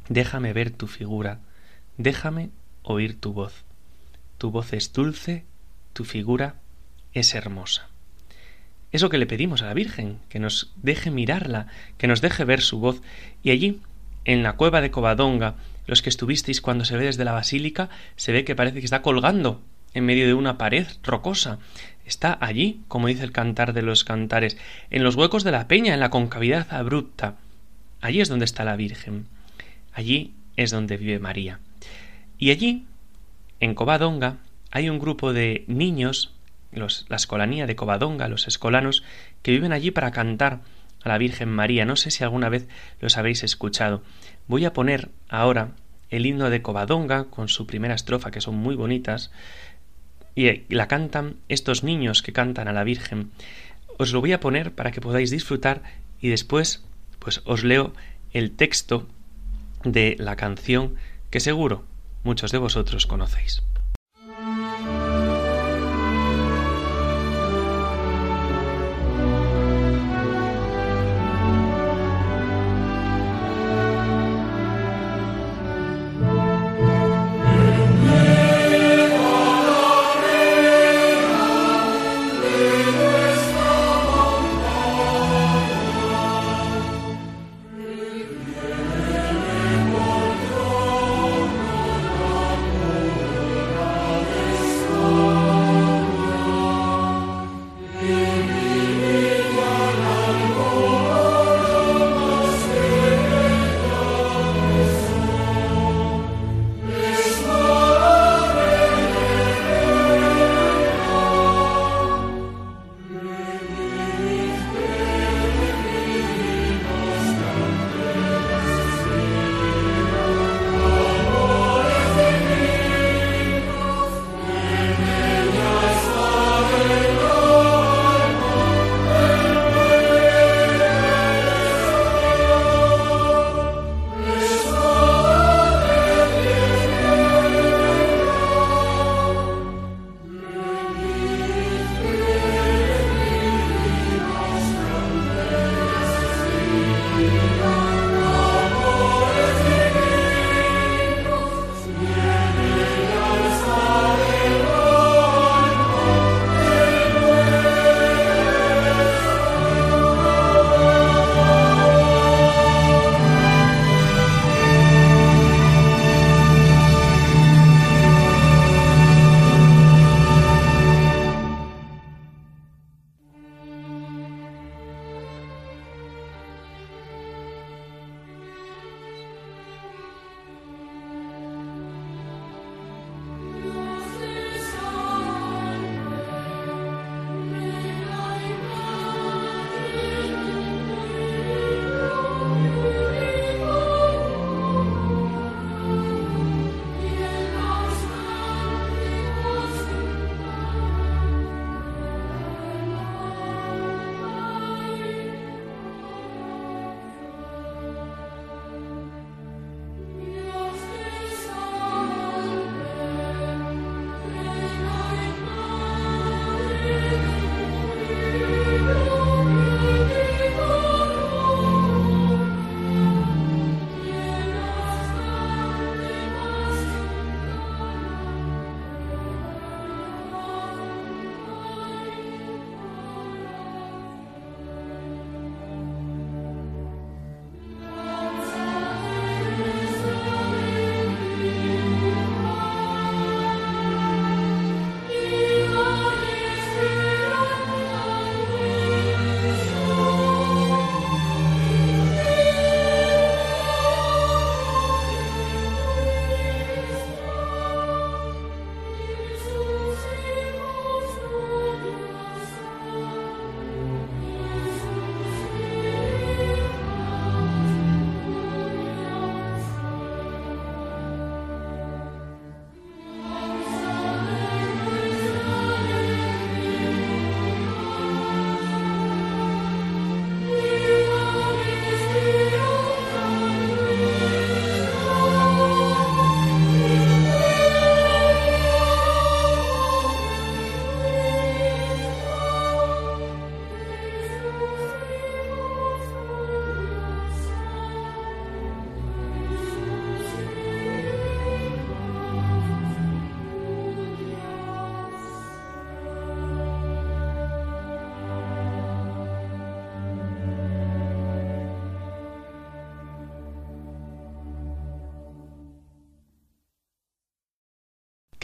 Déjame 0.08 0.52
ver 0.52 0.70
tu 0.70 0.86
figura, 0.86 1.40
déjame 1.96 2.50
oír 2.82 3.18
tu 3.18 3.32
voz. 3.32 3.64
Tu 4.36 4.50
voz 4.50 4.74
es 4.74 4.92
dulce, 4.92 5.46
tu 5.94 6.04
figura 6.04 6.56
es 7.14 7.34
hermosa. 7.34 7.88
Eso 8.92 9.08
que 9.08 9.18
le 9.18 9.26
pedimos 9.26 9.62
a 9.62 9.66
la 9.66 9.74
Virgen, 9.74 10.18
que 10.28 10.38
nos 10.38 10.72
deje 10.76 11.10
mirarla, 11.10 11.66
que 11.98 12.06
nos 12.06 12.20
deje 12.20 12.44
ver 12.44 12.60
su 12.60 12.78
voz. 12.78 13.00
Y 13.42 13.50
allí, 13.50 13.80
en 14.24 14.42
la 14.42 14.52
cueva 14.52 14.80
de 14.80 14.90
Covadonga, 14.90 15.54
los 15.86 16.02
que 16.02 16.10
estuvisteis 16.10 16.60
cuando 16.60 16.84
se 16.84 16.96
ve 16.96 17.06
desde 17.06 17.24
la 17.24 17.32
basílica, 17.32 17.88
se 18.16 18.32
ve 18.32 18.44
que 18.44 18.54
parece 18.54 18.78
que 18.78 18.84
está 18.84 19.02
colgando 19.02 19.62
en 19.94 20.04
medio 20.04 20.26
de 20.26 20.34
una 20.34 20.58
pared 20.58 20.86
rocosa. 21.02 21.58
Está 22.04 22.36
allí, 22.40 22.82
como 22.88 23.08
dice 23.08 23.24
el 23.24 23.32
cantar 23.32 23.72
de 23.72 23.82
los 23.82 24.04
cantares, 24.04 24.58
en 24.90 25.02
los 25.02 25.16
huecos 25.16 25.44
de 25.44 25.52
la 25.52 25.68
peña, 25.68 25.94
en 25.94 26.00
la 26.00 26.10
concavidad 26.10 26.72
abrupta. 26.72 27.36
Allí 28.00 28.20
es 28.20 28.28
donde 28.28 28.44
está 28.44 28.64
la 28.64 28.76
Virgen. 28.76 29.26
Allí 29.92 30.34
es 30.56 30.70
donde 30.70 30.96
vive 30.96 31.18
María. 31.18 31.60
Y 32.38 32.50
allí, 32.50 32.84
en 33.60 33.74
Covadonga, 33.74 34.38
hay 34.70 34.90
un 34.90 34.98
grupo 34.98 35.32
de 35.32 35.64
niños, 35.68 36.33
la 36.74 37.16
escolanía 37.16 37.66
de 37.66 37.76
Covadonga, 37.76 38.28
los 38.28 38.48
escolanos, 38.48 39.02
que 39.42 39.52
viven 39.52 39.72
allí 39.72 39.90
para 39.90 40.10
cantar 40.10 40.60
a 41.02 41.08
la 41.08 41.18
Virgen 41.18 41.50
María. 41.50 41.84
No 41.84 41.96
sé 41.96 42.10
si 42.10 42.24
alguna 42.24 42.48
vez 42.48 42.68
los 43.00 43.16
habéis 43.16 43.42
escuchado. 43.42 44.02
Voy 44.46 44.64
a 44.64 44.72
poner 44.72 45.10
ahora 45.28 45.72
el 46.10 46.26
himno 46.26 46.50
de 46.50 46.62
Covadonga 46.62 47.24
con 47.24 47.48
su 47.48 47.66
primera 47.66 47.94
estrofa, 47.94 48.30
que 48.30 48.40
son 48.40 48.56
muy 48.56 48.74
bonitas, 48.74 49.30
y 50.34 50.62
la 50.74 50.88
cantan 50.88 51.36
estos 51.48 51.84
niños 51.84 52.22
que 52.22 52.32
cantan 52.32 52.68
a 52.68 52.72
la 52.72 52.84
Virgen. 52.84 53.30
Os 53.98 54.12
lo 54.12 54.20
voy 54.20 54.32
a 54.32 54.40
poner 54.40 54.72
para 54.72 54.90
que 54.90 55.00
podáis 55.00 55.30
disfrutar 55.30 55.82
y 56.20 56.28
después 56.28 56.84
pues 57.18 57.42
os 57.44 57.64
leo 57.64 57.94
el 58.32 58.50
texto 58.50 59.06
de 59.84 60.16
la 60.18 60.36
canción 60.36 60.96
que 61.30 61.40
seguro 61.40 61.84
muchos 62.22 62.50
de 62.50 62.58
vosotros 62.58 63.06
conocéis. 63.06 63.62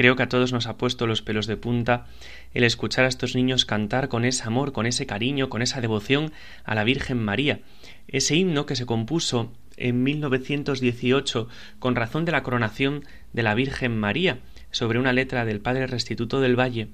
Creo 0.01 0.17
que 0.17 0.23
a 0.23 0.31
todos 0.31 0.51
nos 0.51 0.67
ha 0.67 0.79
puesto 0.79 1.07
los 1.07 1.21
pelos 1.21 1.47
de 1.47 1.59
punta 1.59 2.07
el 2.55 2.65
escuchar 2.65 3.05
a 3.05 3.09
estos 3.09 3.35
niños 3.37 3.67
cantar 3.67 4.09
con 4.09 4.25
ese 4.25 4.45
amor, 4.45 4.73
con 4.73 4.87
ese 4.87 5.05
cariño, 5.05 5.51
con 5.51 5.61
esa 5.61 5.83
devoción 5.83 6.33
a 6.65 6.75
la 6.75 6.85
Virgen 6.85 7.23
María. 7.23 7.61
Ese 8.09 8.35
himno 8.35 8.65
que 8.65 8.77
se 8.77 8.87
compuso 8.87 9.53
en 9.77 10.03
1918 10.03 11.49
con 11.79 11.97
razón 11.97 12.25
de 12.25 12.33
la 12.33 12.43
coronación 12.43 13.05
de 13.35 13.43
la 13.43 13.55
Virgen 13.55 13.99
María 13.99 14.39
sobre 14.71 14.99
una 14.99 15.13
letra 15.13 15.45
del 15.45 15.61
Padre 15.61 15.87
Restituto 15.87 16.41
del 16.41 16.59
Valle 16.59 16.89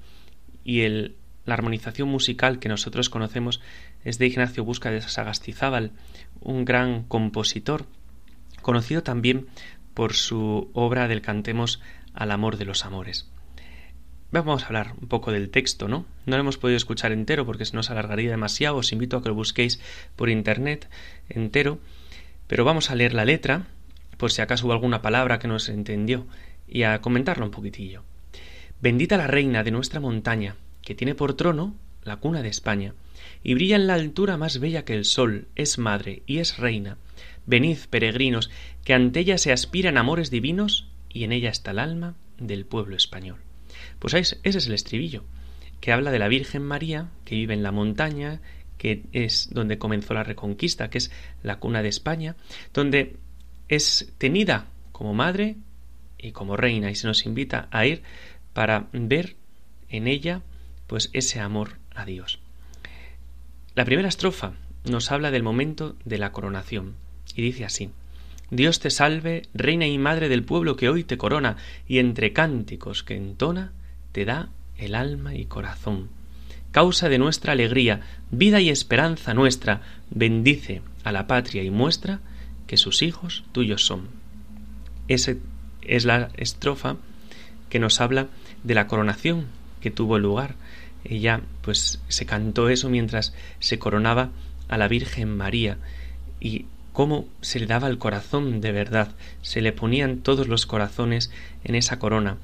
y 0.65 0.81
el, 0.81 1.15
la 1.45 1.53
armonización 1.53 2.09
musical 2.09 2.59
que 2.59 2.67
nosotros 2.67 3.09
conocemos 3.09 3.61
es 4.03 4.17
de 4.17 4.27
Ignacio 4.27 4.65
Busca 4.65 4.91
de 4.91 4.99
Sagastizábal, 4.99 5.93
un 6.41 6.65
gran 6.65 7.03
compositor, 7.03 7.85
conocido 8.61 9.01
también 9.01 9.47
por 9.93 10.13
su 10.13 10.69
obra 10.73 11.07
del 11.07 11.21
Cantemos 11.21 11.81
al 12.17 12.31
amor 12.31 12.57
de 12.57 12.65
los 12.65 12.83
amores. 12.83 13.29
Vamos 14.31 14.63
a 14.63 14.65
hablar 14.65 14.93
un 14.99 15.07
poco 15.07 15.31
del 15.31 15.49
texto, 15.49 15.87
¿no? 15.87 16.05
No 16.25 16.35
lo 16.35 16.41
hemos 16.41 16.57
podido 16.57 16.75
escuchar 16.75 17.11
entero 17.11 17.45
porque 17.45 17.63
se 17.63 17.75
nos 17.75 17.89
alargaría 17.89 18.29
demasiado. 18.29 18.75
Os 18.75 18.91
invito 18.91 19.17
a 19.17 19.23
que 19.23 19.29
lo 19.29 19.35
busquéis 19.35 19.79
por 20.15 20.29
internet 20.29 20.89
entero. 21.29 21.79
Pero 22.47 22.65
vamos 22.65 22.89
a 22.89 22.95
leer 22.95 23.13
la 23.13 23.23
letra, 23.23 23.67
por 24.17 24.31
si 24.31 24.41
acaso 24.41 24.65
hubo 24.65 24.73
alguna 24.73 25.01
palabra 25.01 25.37
que 25.39 25.47
no 25.47 25.59
se 25.59 25.73
entendió, 25.73 26.25
y 26.67 26.83
a 26.83 26.99
comentarla 27.01 27.45
un 27.45 27.51
poquitillo. 27.51 28.03
Bendita 28.81 29.15
la 29.15 29.27
reina 29.27 29.63
de 29.63 29.71
nuestra 29.71 29.99
montaña, 29.99 30.55
que 30.81 30.95
tiene 30.95 31.15
por 31.15 31.35
trono 31.35 31.75
la 32.03 32.17
cuna 32.17 32.41
de 32.41 32.49
España, 32.49 32.93
y 33.43 33.53
brilla 33.53 33.75
en 33.75 33.87
la 33.87 33.93
altura 33.93 34.37
más 34.37 34.59
bella 34.59 34.85
que 34.85 34.93
el 34.93 35.05
sol, 35.05 35.47
es 35.55 35.77
madre 35.77 36.23
y 36.25 36.39
es 36.39 36.57
reina. 36.57 36.97
Venid, 37.45 37.77
peregrinos, 37.89 38.49
que 38.83 38.93
ante 38.93 39.19
ella 39.19 39.37
se 39.37 39.51
aspiran 39.51 39.97
amores 39.97 40.31
divinos, 40.31 40.87
y 41.17 41.23
en 41.23 41.31
ella 41.31 41.49
está 41.49 41.71
el 41.71 41.79
alma 41.79 42.13
del 42.37 42.65
pueblo 42.65 42.95
español. 42.95 43.39
Pues 43.97 44.13
ese 44.13 44.37
es 44.43 44.67
el 44.67 44.73
estribillo, 44.73 45.23
que 45.81 45.91
habla 45.91 46.11
de 46.11 46.19
la 46.19 46.27
Virgen 46.27 46.61
María, 46.61 47.09
que 47.25 47.33
vive 47.33 47.55
en 47.55 47.63
la 47.63 47.71
montaña, 47.71 48.39
que 48.77 49.05
es 49.13 49.49
donde 49.51 49.79
comenzó 49.79 50.13
la 50.13 50.23
Reconquista, 50.23 50.91
que 50.91 50.99
es 50.99 51.11
la 51.41 51.57
cuna 51.57 51.81
de 51.81 51.89
España, 51.89 52.35
donde 52.71 53.15
es 53.67 54.13
tenida 54.19 54.67
como 54.91 55.15
madre 55.15 55.55
y 56.19 56.33
como 56.33 56.55
reina, 56.55 56.91
y 56.91 56.95
se 56.95 57.07
nos 57.07 57.25
invita 57.25 57.67
a 57.71 57.87
ir 57.87 58.03
para 58.53 58.87
ver 58.93 59.35
en 59.89 60.07
ella 60.07 60.43
pues 60.85 61.09
ese 61.13 61.39
amor 61.39 61.79
a 61.95 62.05
Dios. 62.05 62.37
La 63.73 63.85
primera 63.85 64.07
estrofa 64.07 64.53
nos 64.83 65.11
habla 65.11 65.31
del 65.31 65.41
momento 65.41 65.95
de 66.05 66.19
la 66.19 66.31
coronación, 66.31 66.95
y 67.35 67.41
dice 67.41 67.65
así 67.65 67.89
Dios 68.49 68.79
te 68.79 68.89
salve, 68.89 69.43
reina 69.53 69.87
y 69.87 69.97
madre 69.97 70.29
del 70.29 70.43
pueblo 70.43 70.75
que 70.77 70.89
hoy 70.89 71.03
te 71.03 71.17
corona, 71.17 71.57
y 71.87 71.99
entre 71.99 72.33
cánticos 72.33 73.03
que 73.03 73.15
entona, 73.15 73.73
te 74.11 74.25
da 74.25 74.49
el 74.77 74.95
alma 74.95 75.35
y 75.35 75.45
corazón. 75.45 76.09
Causa 76.71 77.09
de 77.09 77.17
nuestra 77.17 77.53
alegría, 77.53 78.01
vida 78.31 78.61
y 78.61 78.69
esperanza 78.69 79.33
nuestra, 79.33 79.81
bendice 80.09 80.81
a 81.03 81.11
la 81.11 81.27
patria 81.27 81.63
y 81.63 81.71
muestra 81.71 82.19
que 82.67 82.77
sus 82.77 83.01
hijos 83.01 83.43
tuyos 83.51 83.85
son. 83.85 84.07
Esa 85.07 85.35
es 85.81 86.05
la 86.05 86.29
estrofa 86.37 86.97
que 87.69 87.79
nos 87.79 88.01
habla 88.01 88.27
de 88.63 88.75
la 88.75 88.87
coronación 88.87 89.45
que 89.81 89.91
tuvo 89.91 90.19
lugar. 90.19 90.55
Ella 91.03 91.41
pues 91.61 92.01
se 92.07 92.25
cantó 92.25 92.69
eso 92.69 92.89
mientras 92.89 93.33
se 93.59 93.79
coronaba 93.79 94.31
a 94.67 94.77
la 94.77 94.87
Virgen 94.87 95.35
María 95.35 95.77
y 96.39 96.65
cómo 96.97 97.27
se 97.41 97.59
le 97.59 97.67
daba 97.67 97.89
el 97.89 97.99
corazón 97.99 98.59
de 98.59 98.71
verdad, 98.71 99.09
se 99.43 99.61
le 99.61 99.71
ponían 99.71 100.17
todos 100.17 100.47
los 100.47 100.65
corazones 100.65 101.29
en 101.63 101.75
esa 101.75 101.99
corona 101.99 102.37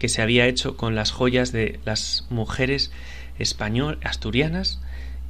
que 0.00 0.08
se 0.08 0.20
había 0.20 0.48
hecho 0.48 0.76
con 0.76 0.96
las 0.96 1.12
joyas 1.12 1.52
de 1.52 1.78
las 1.84 2.26
mujeres 2.28 2.90
español 3.38 4.00
asturianas 4.02 4.80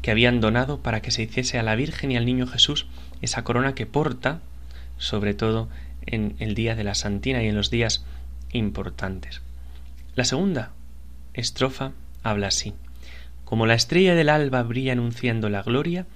que 0.00 0.10
habían 0.10 0.40
donado 0.40 0.80
para 0.80 1.02
que 1.02 1.10
se 1.10 1.24
hiciese 1.24 1.58
a 1.58 1.62
la 1.62 1.76
Virgen 1.76 2.10
y 2.10 2.16
al 2.16 2.24
Niño 2.24 2.46
Jesús 2.46 2.86
esa 3.20 3.44
corona 3.44 3.74
que 3.74 3.84
porta, 3.84 4.40
sobre 4.96 5.34
todo 5.34 5.68
en 6.06 6.34
el 6.38 6.54
día 6.54 6.74
de 6.74 6.84
la 6.84 6.94
Santina 6.94 7.42
y 7.42 7.48
en 7.48 7.56
los 7.56 7.68
días 7.68 8.06
importantes. 8.50 9.42
La 10.14 10.24
segunda 10.24 10.72
estrofa 11.34 11.92
habla 12.22 12.46
así: 12.46 12.72
Como 13.44 13.66
la 13.66 13.74
estrella 13.74 14.14
del 14.14 14.30
alba 14.30 14.62
brilla 14.62 14.92
anunciando 14.92 15.50
la 15.50 15.62
gloria, 15.62 16.06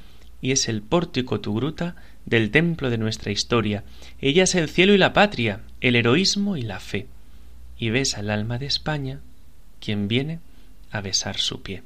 y 0.41 0.53
es 0.53 0.67
el 0.71 0.81
pórtico 0.81 1.41
tu 1.41 1.55
gruta 1.55 1.97
del 2.27 2.51
templo 2.51 2.91
de 2.91 2.99
nuestra 2.99 3.33
historia. 3.33 3.85
Ella 4.21 4.45
es 4.45 4.55
el 4.55 4.69
cielo 4.69 4.95
y 4.95 4.99
la 4.99 5.13
patria, 5.13 5.61
el 5.81 5.97
heroísmo 5.97 6.57
y 6.57 6.63
la 6.63 6.81
fe 6.81 7.07
y 7.79 7.91
besa 7.91 8.21
el 8.21 8.31
alma 8.31 8.59
de 8.59 8.67
España 8.67 9.21
quien 9.81 10.09
viene 10.09 10.41
a 10.91 11.01
besar 11.01 11.37
su 11.37 11.63
pie. 11.63 11.83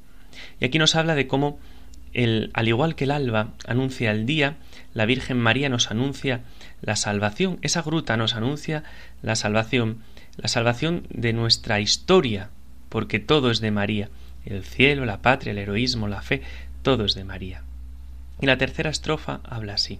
Y 0.60 0.64
aquí 0.64 0.78
nos 0.78 0.94
habla 0.94 1.14
de 1.14 1.26
cómo, 1.26 1.58
el, 2.12 2.50
al 2.54 2.68
igual 2.68 2.94
que 2.94 3.04
el 3.04 3.10
alba 3.10 3.54
anuncia 3.66 4.12
el 4.12 4.26
día, 4.26 4.56
la 4.94 5.06
Virgen 5.06 5.38
María 5.38 5.68
nos 5.68 5.90
anuncia 5.90 6.42
la 6.80 6.94
salvación. 6.94 7.58
Esa 7.62 7.82
gruta 7.82 8.16
nos 8.16 8.34
anuncia 8.34 8.84
la 9.22 9.34
salvación, 9.34 9.98
la 10.36 10.48
salvación 10.48 11.06
de 11.10 11.32
nuestra 11.32 11.80
historia, 11.80 12.50
porque 12.88 13.18
todo 13.18 13.50
es 13.50 13.60
de 13.60 13.70
María. 13.70 14.10
El 14.44 14.64
cielo, 14.64 15.04
la 15.04 15.20
patria, 15.20 15.50
el 15.50 15.58
heroísmo, 15.58 16.06
la 16.06 16.22
fe, 16.22 16.42
todo 16.82 17.04
es 17.04 17.14
de 17.14 17.24
María. 17.24 17.62
Y 18.40 18.46
la 18.46 18.58
tercera 18.58 18.90
estrofa 18.90 19.40
habla 19.44 19.74
así. 19.74 19.98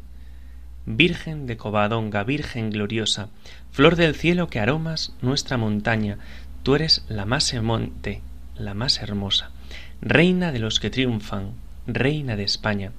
Virgen 0.91 1.47
de 1.47 1.59
Covadonga, 1.59 2.25
Virgen 2.25 2.71
gloriosa, 2.71 3.29
flor 3.71 3.95
del 3.95 4.15
cielo 4.15 4.49
que 4.49 4.59
aromas 4.59 5.13
nuestra 5.21 5.59
montaña, 5.59 6.17
tú 6.63 6.77
eres 6.77 7.05
la 7.11 7.27
más 7.27 7.53
emonte, 7.53 8.23
la 8.57 8.73
más 8.73 9.03
hermosa, 9.03 9.51
reina 10.01 10.51
de 10.51 10.61
los 10.61 10.81
que 10.81 10.89
triunfan, 10.89 11.53
reina 11.87 12.37
de 12.37 12.45
España. 12.45 12.93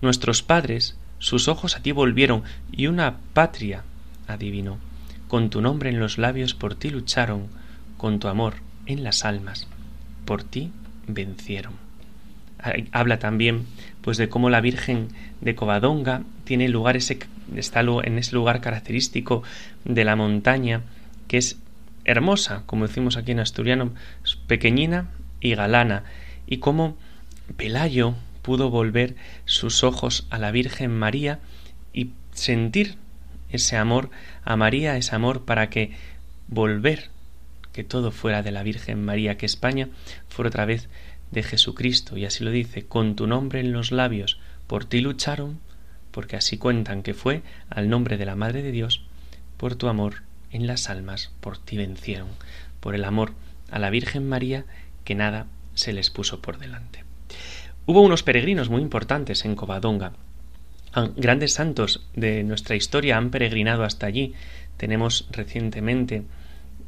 Nuestros 0.00 0.42
padres 0.42 0.96
sus 1.18 1.46
ojos 1.48 1.76
a 1.76 1.82
ti 1.82 1.92
volvieron 1.92 2.42
y 2.72 2.86
una 2.86 3.18
patria 3.34 3.82
adivinó. 4.26 4.78
Con 5.28 5.50
tu 5.50 5.60
nombre 5.60 5.90
en 5.90 6.00
los 6.00 6.16
labios 6.16 6.54
por 6.54 6.74
ti 6.74 6.88
lucharon, 6.88 7.48
con 7.98 8.18
tu 8.18 8.28
amor 8.28 8.54
en 8.86 9.04
las 9.04 9.26
almas, 9.26 9.68
por 10.24 10.42
ti 10.42 10.70
vencieron. 11.06 11.74
Habla 12.92 13.18
también 13.18 13.66
pues 14.00 14.16
de 14.16 14.30
cómo 14.30 14.48
la 14.48 14.62
Virgen 14.62 15.08
de 15.42 15.54
Covadonga 15.54 16.22
tiene 16.46 16.68
lugar 16.68 16.96
ese, 16.96 17.18
está 17.54 17.80
en 17.80 18.18
ese 18.18 18.34
lugar 18.34 18.62
característico 18.62 19.42
de 19.84 20.04
la 20.04 20.16
montaña 20.16 20.82
que 21.28 21.36
es 21.36 21.58
hermosa, 22.04 22.62
como 22.66 22.86
decimos 22.86 23.16
aquí 23.16 23.32
en 23.32 23.40
asturiano, 23.40 23.92
pequeñina 24.46 25.10
y 25.40 25.54
galana, 25.54 26.04
y 26.46 26.58
cómo 26.58 26.96
Pelayo 27.56 28.14
pudo 28.42 28.70
volver 28.70 29.16
sus 29.44 29.82
ojos 29.82 30.26
a 30.30 30.38
la 30.38 30.52
Virgen 30.52 30.96
María 30.96 31.40
y 31.92 32.12
sentir 32.32 32.96
ese 33.50 33.76
amor 33.76 34.08
a 34.44 34.56
María, 34.56 34.96
ese 34.96 35.16
amor 35.16 35.44
para 35.44 35.68
que 35.68 35.92
volver 36.46 37.10
que 37.72 37.82
todo 37.82 38.12
fuera 38.12 38.42
de 38.42 38.52
la 38.52 38.62
Virgen 38.62 39.04
María, 39.04 39.36
que 39.36 39.46
España 39.46 39.88
fuera 40.28 40.48
otra 40.48 40.64
vez 40.64 40.88
de 41.32 41.42
Jesucristo, 41.42 42.16
y 42.16 42.24
así 42.24 42.44
lo 42.44 42.52
dice, 42.52 42.86
con 42.86 43.16
tu 43.16 43.26
nombre 43.26 43.60
en 43.60 43.72
los 43.72 43.90
labios, 43.90 44.38
por 44.68 44.84
ti 44.84 45.00
lucharon, 45.00 45.58
porque 46.16 46.36
así 46.36 46.56
cuentan 46.56 47.02
que 47.02 47.12
fue 47.12 47.42
al 47.68 47.90
nombre 47.90 48.16
de 48.16 48.24
la 48.24 48.36
Madre 48.36 48.62
de 48.62 48.72
Dios, 48.72 49.02
por 49.58 49.74
tu 49.74 49.86
amor 49.86 50.22
en 50.50 50.66
las 50.66 50.88
almas, 50.88 51.30
por 51.42 51.58
ti 51.58 51.76
vencieron, 51.76 52.28
por 52.80 52.94
el 52.94 53.04
amor 53.04 53.34
a 53.70 53.78
la 53.78 53.90
Virgen 53.90 54.26
María, 54.26 54.64
que 55.04 55.14
nada 55.14 55.46
se 55.74 55.92
les 55.92 56.08
puso 56.08 56.40
por 56.40 56.56
delante. 56.56 57.04
Hubo 57.84 58.00
unos 58.00 58.22
peregrinos 58.22 58.70
muy 58.70 58.80
importantes 58.80 59.44
en 59.44 59.56
Covadonga. 59.56 60.14
Grandes 61.16 61.52
santos 61.52 62.06
de 62.14 62.44
nuestra 62.44 62.76
historia 62.76 63.18
han 63.18 63.28
peregrinado 63.28 63.84
hasta 63.84 64.06
allí. 64.06 64.32
Tenemos 64.78 65.28
recientemente, 65.32 66.22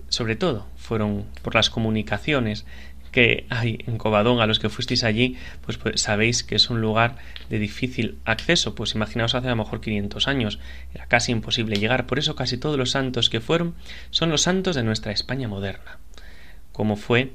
sobre 0.08 0.36
todo, 0.36 0.68
fueron 0.78 1.26
por 1.42 1.54
las 1.54 1.68
comunicaciones 1.68 2.64
que 3.18 3.46
hay 3.50 3.81
en 3.88 3.98
Covadonga, 3.98 4.46
los 4.46 4.61
que 4.61 4.68
fuisteis 4.68 5.02
allí, 5.02 5.37
pues, 5.66 5.76
pues, 5.76 6.00
sabéis 6.00 6.44
que 6.44 6.54
es 6.54 6.70
un 6.70 6.81
lugar 6.81 7.16
de 7.50 7.59
difícil 7.59 8.16
acceso, 8.24 8.76
pues 8.76 8.94
imaginaos 8.94 9.35
hace 9.35 9.48
a 9.48 9.50
lo 9.50 9.57
mejor 9.57 9.81
500 9.81 10.28
años, 10.28 10.61
era 10.94 11.07
casi 11.07 11.33
imposible 11.33 11.74
llegar, 11.78 12.07
por 12.07 12.20
eso 12.20 12.37
casi 12.37 12.59
todos 12.59 12.78
los 12.78 12.92
santos 12.92 13.28
que 13.28 13.40
fueron 13.40 13.74
son 14.11 14.31
los 14.31 14.42
santos 14.42 14.76
de 14.76 14.85
nuestra 14.85 15.11
España 15.11 15.48
moderna, 15.48 15.98
como 16.70 16.94
fue 16.94 17.33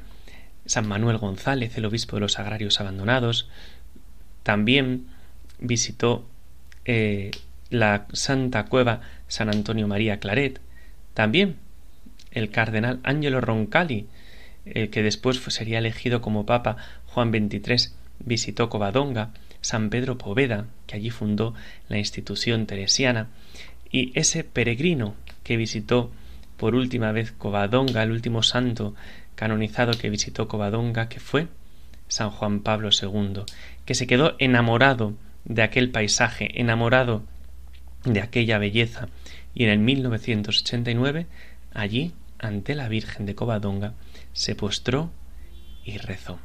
San 0.66 0.88
Manuel 0.88 1.18
González, 1.18 1.78
el 1.78 1.84
obispo 1.84 2.16
de 2.16 2.22
los 2.22 2.40
agrarios 2.40 2.80
abandonados, 2.80 3.50
también 4.44 5.08
visitó 5.60 6.26
eh, 6.86 7.32
la 7.70 8.08
Santa 8.14 8.68
Cueva 8.68 9.02
San 9.28 9.50
Antonio 9.50 9.86
María 9.90 10.22
Claret, 10.22 10.62
también 11.14 11.58
el 12.32 12.52
cardenal 12.52 13.02
Angelo 13.04 13.42
Roncalli, 13.42 14.08
el 14.66 14.90
que 14.90 15.04
después 15.04 15.38
sería 15.38 15.80
elegido 15.80 16.22
como 16.22 16.46
Papa 16.46 16.78
Juan 17.08 17.32
XXIII, 17.32 17.94
visitó 18.20 18.70
Covadonga, 18.70 19.32
San 19.62 19.90
Pedro 19.90 20.18
Poveda, 20.18 20.66
que 20.88 20.96
allí 20.96 21.10
fundó 21.10 21.54
la 21.90 21.98
institución 21.98 22.66
teresiana, 22.66 23.30
y 23.92 24.12
ese 24.20 24.44
peregrino 24.44 25.16
que 25.44 25.58
visitó 25.58 26.12
por 26.58 26.76
última 26.76 27.12
vez 27.12 27.32
Covadonga, 27.32 28.04
el 28.04 28.12
último 28.12 28.44
santo 28.44 28.96
canonizado 29.36 29.94
que 29.94 30.10
visitó 30.10 30.48
Covadonga, 30.48 31.10
que 31.10 31.20
fue 31.20 31.48
San 32.08 32.30
Juan 32.30 32.62
Pablo 32.62 32.90
II, 32.90 33.44
que 33.86 33.96
se 33.96 34.08
quedó 34.08 34.36
enamorado 34.40 35.14
de 35.46 35.62
aquel 35.62 35.90
paisaje, 35.90 36.60
enamorado 36.60 37.24
de 38.06 38.22
aquella 38.22 38.58
belleza, 38.58 39.10
y 39.54 39.64
en 39.66 39.70
el 39.70 39.80
1989, 39.80 41.28
allí, 41.74 42.14
ante 42.40 42.76
la 42.76 42.88
Virgen 42.90 43.26
de 43.26 43.36
Covadonga, 43.36 43.94
se 44.34 44.56
postró 44.56 45.12
y 45.86 45.98
rezó. 45.98 46.40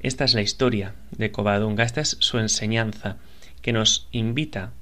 Esta 0.00 0.24
es 0.24 0.34
la 0.34 0.42
historia 0.42 0.94
de 1.12 1.30
Covadonga, 1.30 1.84
esta 1.84 2.00
es 2.00 2.16
su 2.20 2.38
enseñanza, 2.38 3.16
que 3.62 3.72
nos 3.72 4.08
invita 4.12 4.72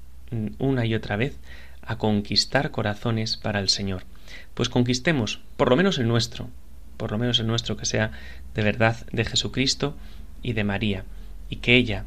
una 0.57 0.85
y 0.85 0.95
otra 0.95 1.15
vez 1.15 1.37
a 1.81 1.97
conquistar 1.97 2.71
corazones 2.71 3.37
para 3.37 3.59
el 3.59 3.69
Señor. 3.69 4.03
Pues 4.53 4.69
conquistemos, 4.69 5.41
por 5.57 5.69
lo 5.69 5.75
menos 5.75 5.97
el 5.99 6.07
nuestro, 6.07 6.49
por 6.97 7.11
lo 7.11 7.17
menos 7.17 7.39
el 7.39 7.47
nuestro 7.47 7.77
que 7.77 7.85
sea 7.85 8.11
de 8.53 8.63
verdad 8.63 9.05
de 9.11 9.25
Jesucristo 9.25 9.95
y 10.41 10.53
de 10.53 10.63
María, 10.63 11.05
y 11.49 11.57
que 11.57 11.75
ella, 11.75 12.05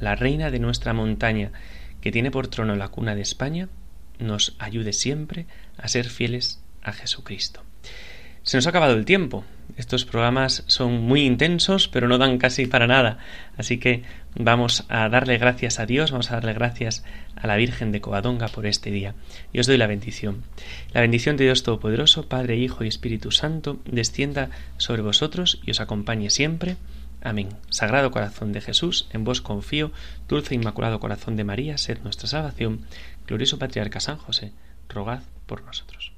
la 0.00 0.14
reina 0.14 0.50
de 0.50 0.58
nuestra 0.58 0.92
montaña, 0.92 1.52
que 2.00 2.12
tiene 2.12 2.30
por 2.30 2.48
trono 2.48 2.76
la 2.76 2.88
cuna 2.88 3.14
de 3.14 3.22
España, 3.22 3.68
nos 4.18 4.56
ayude 4.58 4.92
siempre 4.92 5.46
a 5.76 5.88
ser 5.88 6.08
fieles 6.08 6.60
a 6.82 6.92
Jesucristo. 6.92 7.62
Se 8.42 8.56
nos 8.56 8.66
ha 8.66 8.70
acabado 8.70 8.94
el 8.94 9.04
tiempo. 9.04 9.44
Estos 9.76 10.04
programas 10.04 10.64
son 10.66 11.02
muy 11.02 11.22
intensos, 11.24 11.88
pero 11.88 12.08
no 12.08 12.18
dan 12.18 12.38
casi 12.38 12.66
para 12.66 12.86
nada. 12.86 13.18
Así 13.56 13.78
que 13.78 14.02
vamos 14.34 14.84
a 14.88 15.08
darle 15.08 15.38
gracias 15.38 15.78
a 15.78 15.86
Dios, 15.86 16.10
vamos 16.10 16.30
a 16.30 16.34
darle 16.34 16.52
gracias 16.52 17.04
a 17.36 17.46
la 17.46 17.56
Virgen 17.56 17.92
de 17.92 18.00
Covadonga 18.00 18.48
por 18.48 18.66
este 18.66 18.90
día. 18.90 19.14
Y 19.52 19.60
os 19.60 19.66
doy 19.66 19.76
la 19.76 19.86
bendición. 19.86 20.42
La 20.92 21.00
bendición 21.00 21.36
de 21.36 21.44
Dios 21.44 21.62
Todopoderoso, 21.62 22.28
Padre, 22.28 22.56
Hijo 22.56 22.84
y 22.84 22.88
Espíritu 22.88 23.30
Santo, 23.30 23.78
descienda 23.84 24.50
sobre 24.78 25.02
vosotros 25.02 25.60
y 25.64 25.70
os 25.70 25.80
acompañe 25.80 26.30
siempre. 26.30 26.76
Amén. 27.20 27.48
Sagrado 27.68 28.10
corazón 28.10 28.52
de 28.52 28.60
Jesús, 28.60 29.08
en 29.12 29.24
vos 29.24 29.40
confío, 29.40 29.92
dulce 30.28 30.54
e 30.54 30.56
inmaculado 30.56 31.00
corazón 31.00 31.36
de 31.36 31.44
María, 31.44 31.78
sed 31.78 31.98
nuestra 32.02 32.28
salvación. 32.28 32.86
Glorioso 33.26 33.58
Patriarca 33.58 34.00
San 34.00 34.18
José, 34.18 34.52
rogad 34.88 35.22
por 35.46 35.62
nosotros. 35.64 36.17